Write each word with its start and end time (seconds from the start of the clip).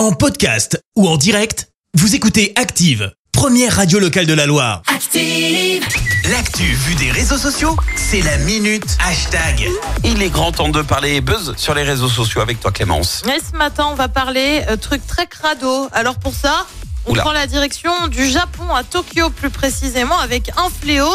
En 0.00 0.12
podcast 0.12 0.82
ou 0.96 1.06
en 1.06 1.18
direct, 1.18 1.68
vous 1.92 2.14
écoutez 2.14 2.54
Active, 2.56 3.12
première 3.32 3.76
radio 3.76 3.98
locale 3.98 4.24
de 4.24 4.32
la 4.32 4.46
Loire. 4.46 4.80
Active. 4.86 5.84
L'actu 6.30 6.62
vue 6.62 6.94
des 6.94 7.10
réseaux 7.10 7.36
sociaux, 7.36 7.76
c'est 7.96 8.22
la 8.22 8.38
minute 8.38 8.96
hashtag. 9.06 9.68
Il 10.02 10.22
est 10.22 10.30
grand 10.30 10.52
temps 10.52 10.70
de 10.70 10.80
parler 10.80 11.20
buzz 11.20 11.52
sur 11.58 11.74
les 11.74 11.82
réseaux 11.82 12.08
sociaux 12.08 12.40
avec 12.40 12.60
toi 12.60 12.72
Clémence. 12.72 13.22
Et 13.26 13.40
ce 13.44 13.54
matin, 13.54 13.88
on 13.90 13.94
va 13.94 14.08
parler 14.08 14.64
euh, 14.70 14.78
truc 14.78 15.06
très 15.06 15.26
crado. 15.26 15.90
Alors 15.92 16.18
pour 16.18 16.32
ça, 16.32 16.66
on 17.04 17.12
Oula. 17.12 17.20
prend 17.22 17.32
la 17.32 17.46
direction 17.46 18.08
du 18.08 18.26
Japon 18.26 18.74
à 18.74 18.84
Tokyo 18.84 19.28
plus 19.28 19.50
précisément 19.50 20.18
avec 20.18 20.50
un 20.56 20.70
fléau 20.70 21.10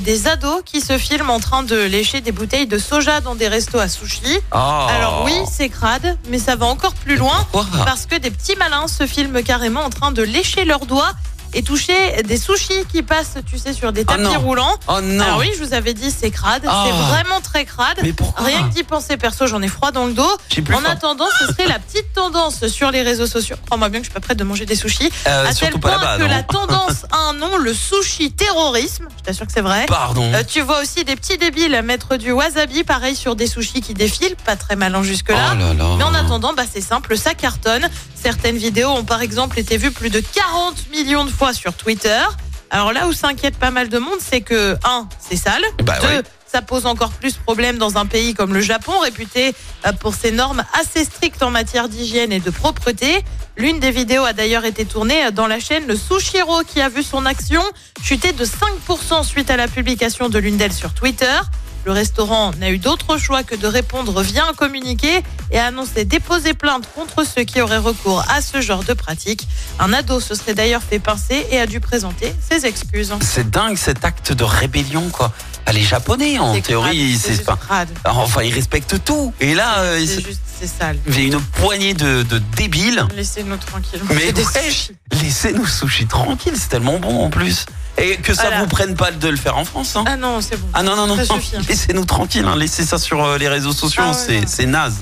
des 0.00 0.28
ados 0.28 0.62
qui 0.64 0.80
se 0.80 0.98
filment 0.98 1.30
en 1.30 1.40
train 1.40 1.62
de 1.62 1.76
lécher 1.76 2.20
des 2.20 2.32
bouteilles 2.32 2.66
de 2.66 2.78
soja 2.78 3.20
dans 3.20 3.34
des 3.34 3.48
restos 3.48 3.78
à 3.78 3.88
sushi. 3.88 4.38
Oh. 4.52 4.56
Alors 4.56 5.22
oui, 5.24 5.34
c'est 5.50 5.68
crade, 5.68 6.18
mais 6.28 6.38
ça 6.38 6.56
va 6.56 6.66
encore 6.66 6.94
plus 6.94 7.16
loin 7.16 7.46
parce 7.84 8.06
que 8.06 8.16
des 8.16 8.30
petits 8.30 8.56
malins 8.56 8.86
se 8.88 9.06
filment 9.06 9.42
carrément 9.42 9.82
en 9.82 9.90
train 9.90 10.12
de 10.12 10.22
lécher 10.22 10.64
leurs 10.64 10.86
doigts 10.86 11.12
et 11.54 11.62
toucher 11.62 12.22
des 12.24 12.36
sushis 12.36 12.84
qui 12.92 13.02
passent, 13.02 13.36
tu 13.46 13.58
sais, 13.58 13.72
sur 13.72 13.92
des 13.92 14.02
Oh 14.02 14.12
tapis 14.12 14.36
roulants. 14.36 14.74
Oh 14.86 15.00
non. 15.00 15.24
Alors 15.24 15.38
oui, 15.38 15.50
je 15.58 15.64
vous 15.64 15.72
avais 15.72 15.94
dit, 15.94 16.10
c'est 16.10 16.30
crade. 16.30 16.62
Oh. 16.66 16.70
C'est 16.84 16.92
vraiment 16.92 17.40
très 17.40 17.64
crade. 17.64 17.98
Mais 18.02 18.12
pourquoi 18.12 18.44
Rien 18.44 18.68
que 18.68 18.74
d'y 18.74 18.82
penser, 18.82 19.16
perso, 19.16 19.46
j'en 19.46 19.62
ai 19.62 19.68
froid 19.68 19.90
dans 19.90 20.04
le 20.04 20.12
dos. 20.12 20.22
En 20.22 20.62
faim. 20.62 20.84
attendant, 20.86 21.24
ce 21.40 21.46
serait 21.46 21.66
la 21.66 21.78
tendance 22.30 22.66
sur 22.68 22.90
les 22.90 23.02
réseaux 23.02 23.26
sociaux. 23.26 23.56
Crois-moi 23.66 23.88
bien 23.88 24.00
que 24.00 24.06
je 24.06 24.10
suis 24.10 24.14
pas 24.14 24.20
prête 24.20 24.38
de 24.38 24.44
manger 24.44 24.66
des 24.66 24.76
sushis. 24.76 25.10
Euh, 25.26 25.46
à 25.46 25.54
tel 25.54 25.72
point 25.78 26.18
que 26.18 26.24
la 26.24 26.42
tendance 26.48 27.06
a 27.10 27.16
un 27.30 27.32
nom, 27.32 27.56
le 27.56 27.72
sushi 27.72 28.32
terrorisme. 28.32 29.08
Je 29.18 29.22
t'assure 29.22 29.46
que 29.46 29.52
c'est 29.52 29.62
vrai. 29.62 29.86
Pardon. 29.86 30.30
Euh, 30.34 30.42
tu 30.46 30.60
vois 30.60 30.82
aussi 30.82 31.04
des 31.04 31.16
petits 31.16 31.38
débiles 31.38 31.80
mettre 31.82 32.16
du 32.16 32.32
wasabi, 32.32 32.84
pareil 32.84 33.16
sur 33.16 33.34
des 33.34 33.46
sushis 33.46 33.80
qui 33.80 33.94
défilent, 33.94 34.36
pas 34.44 34.56
très 34.56 34.76
malin 34.76 35.02
jusque-là. 35.02 35.52
Oh 35.52 35.58
là 35.58 35.74
là. 35.74 35.94
Mais 35.96 36.04
en 36.04 36.14
attendant, 36.14 36.52
bah, 36.52 36.64
c'est 36.70 36.82
simple, 36.82 37.16
ça 37.16 37.34
cartonne. 37.34 37.88
Certaines 38.14 38.58
vidéos 38.58 38.90
ont 38.90 39.04
par 39.04 39.22
exemple 39.22 39.58
été 39.58 39.76
vues 39.76 39.92
plus 39.92 40.10
de 40.10 40.20
40 40.20 40.90
millions 40.90 41.24
de 41.24 41.30
fois 41.30 41.52
sur 41.54 41.72
Twitter. 41.72 42.20
Alors 42.70 42.92
là 42.92 43.08
où 43.08 43.12
s'inquiète 43.12 43.56
pas 43.56 43.70
mal 43.70 43.88
de 43.88 43.98
monde, 43.98 44.18
c'est 44.20 44.40
que, 44.40 44.76
un, 44.84 45.08
c'est 45.18 45.36
sale. 45.36 45.62
Bah 45.82 45.98
deux, 46.00 46.08
ouais. 46.08 46.22
ça 46.46 46.60
pose 46.60 46.86
encore 46.86 47.10
plus 47.10 47.34
problème 47.34 47.78
dans 47.78 47.96
un 47.96 48.06
pays 48.06 48.34
comme 48.34 48.52
le 48.52 48.60
Japon, 48.60 48.92
réputé 49.00 49.54
euh, 49.86 49.92
pour 49.92 50.14
ses 50.14 50.32
normes 50.32 50.62
assez 50.78 51.04
strictes 51.04 51.42
en 51.42 51.50
matière 51.50 51.88
d'hygiène 51.88 52.32
et 52.32 52.40
de 52.40 52.50
propreté. 52.50 53.24
L'une 53.56 53.80
des 53.80 53.90
vidéos 53.90 54.24
a 54.24 54.32
d'ailleurs 54.32 54.64
été 54.64 54.84
tournée 54.84 55.26
euh, 55.26 55.30
dans 55.30 55.46
la 55.46 55.60
chaîne 55.60 55.86
Le 55.86 55.96
Sushiro 55.96 56.62
qui 56.62 56.80
a 56.80 56.88
vu 56.88 57.02
son 57.02 57.24
action 57.24 57.62
chuter 58.02 58.32
de 58.32 58.44
5% 58.44 59.24
suite 59.24 59.50
à 59.50 59.56
la 59.56 59.66
publication 59.66 60.28
de 60.28 60.38
l'une 60.38 60.56
d'elles 60.58 60.72
sur 60.72 60.92
Twitter. 60.92 61.38
Le 61.86 61.92
restaurant 61.92 62.50
n'a 62.58 62.70
eu 62.70 62.78
d'autre 62.78 63.16
choix 63.16 63.44
que 63.44 63.54
de 63.54 63.66
répondre 63.66 64.20
via 64.20 64.46
un 64.46 64.52
communiqué 64.52 65.22
et 65.50 65.58
a 65.58 65.66
annoncé 65.66 66.04
déposer 66.04 66.54
plainte 66.54 66.88
contre 66.94 67.24
ceux 67.24 67.42
qui 67.44 67.60
auraient 67.60 67.78
recours 67.78 68.24
à 68.28 68.40
ce 68.42 68.60
genre 68.60 68.84
de 68.84 68.92
pratique. 68.92 69.46
Un 69.78 69.92
ado 69.92 70.20
se 70.20 70.34
serait 70.34 70.54
d'ailleurs 70.54 70.82
fait 70.82 70.98
pincer 70.98 71.46
et 71.50 71.58
a 71.60 71.66
dû 71.66 71.80
présenter 71.80 72.34
ses 72.50 72.66
excuses. 72.66 73.12
C'est 73.22 73.50
dingue 73.50 73.76
cet 73.76 74.04
acte 74.04 74.32
de 74.32 74.44
rébellion 74.44 75.08
quoi. 75.10 75.32
Ah, 75.66 75.72
les 75.72 75.82
Japonais 75.82 76.38
en 76.38 76.58
théorie, 76.60 77.18
c'est 77.18 77.44
pas. 77.44 77.58
Enfin, 78.06 78.42
ils 78.42 78.54
respectent 78.54 79.04
tout. 79.04 79.34
Et 79.38 79.54
là, 79.54 79.80
euh, 79.80 79.98
C'est 79.98 80.14
ils- 80.20 80.24
juste, 80.26 80.40
c'est 80.60 80.66
sale. 80.66 80.96
il 81.06 81.14
y 81.20 81.24
a 81.24 81.26
une 81.26 81.40
poignée 81.40 81.92
de, 81.92 82.22
de 82.22 82.38
débiles. 82.56 83.04
Laissez-nous 83.14 83.58
tranquilles. 83.58 84.00
Mais 84.08 84.32
ouais, 84.32 84.32
laissez-nous 85.22 85.66
sushis 85.66 86.06
tranquilles, 86.06 86.54
c'est 86.56 86.68
tellement 86.70 86.98
bon 86.98 87.22
en 87.24 87.28
plus. 87.30 87.66
Et 87.98 88.16
que 88.16 88.32
ça 88.32 88.42
Voilà. 88.42 88.60
vous 88.60 88.66
prenne 88.68 88.94
pas 88.94 89.10
de 89.10 89.28
le 89.28 89.36
faire 89.36 89.58
en 89.58 89.64
France. 89.64 89.96
Hein. 89.96 90.04
Ah 90.06 90.16
non, 90.16 90.40
c'est 90.40 90.56
bon. 90.58 90.68
Ah 90.72 90.82
non, 90.82 90.94
non, 90.96 91.06
non, 91.08 91.18
hein. 91.18 91.38
laissez-nous 91.68 92.04
tranquilles, 92.04 92.44
hein. 92.46 92.56
laissez 92.56 92.84
ça 92.84 92.96
sur 92.96 93.22
euh, 93.24 93.38
les 93.38 93.48
réseaux 93.48 93.72
sociaux, 93.72 94.04
Ah 94.06 94.12
ouais, 94.28 94.42
c'est 94.46 94.66
naze. 94.66 94.98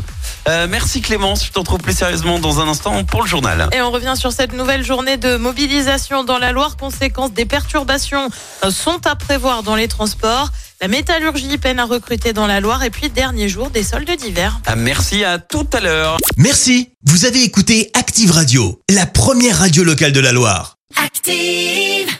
Euh, 0.48 0.66
merci 0.69 1.00
Clémence, 1.00 1.44
je 1.44 1.52
t'en 1.52 1.64
trouve 1.64 1.80
plus 1.80 1.97
sérieusement 1.97 2.39
dans 2.39 2.61
un 2.61 2.69
instant 2.69 3.05
pour 3.05 3.22
le 3.22 3.28
journal. 3.28 3.69
Et 3.72 3.80
on 3.80 3.91
revient 3.91 4.14
sur 4.16 4.33
cette 4.33 4.53
nouvelle 4.53 4.84
journée 4.84 5.16
de 5.16 5.36
mobilisation 5.36 6.25
dans 6.25 6.38
la 6.38 6.53
Loire. 6.53 6.77
Conséquence 6.77 7.33
des 7.33 7.44
perturbations 7.47 8.28
sont 8.70 9.06
à 9.06 9.16
prévoir 9.16 9.62
dans 9.62 9.75
les 9.75 9.88
transports. 9.88 10.50
La 10.80 10.88
métallurgie 10.88 11.59
peine 11.59 11.78
à 11.78 11.84
recruter 11.84 12.32
dans 12.32 12.47
la 12.47 12.60
Loire. 12.60 12.84
Et 12.84 12.91
puis, 12.91 13.09
dernier 13.09 13.48
jour 13.48 13.71
des 13.71 13.82
soldes 13.82 14.10
d'hiver. 14.10 14.60
Ah, 14.66 14.76
merci, 14.76 15.25
à 15.25 15.38
tout 15.38 15.66
à 15.72 15.81
l'heure. 15.81 16.19
Merci, 16.37 16.91
vous 17.04 17.25
avez 17.25 17.42
écouté 17.42 17.91
Active 17.94 18.31
Radio, 18.31 18.81
la 18.91 19.06
première 19.06 19.59
radio 19.59 19.84
locale 19.84 20.12
de 20.12 20.21
la 20.21 20.32
Loire. 20.32 20.76
Active. 21.03 22.16